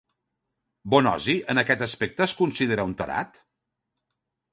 [0.93, 3.39] Bonosi en aquest aspecte es considera un tarat?